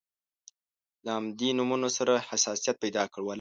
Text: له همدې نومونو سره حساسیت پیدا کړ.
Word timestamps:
له 1.03 1.11
همدې 1.17 1.49
نومونو 1.57 1.89
سره 1.97 2.13
حساسیت 2.29 2.75
پیدا 2.83 3.03
کړ. 3.13 3.23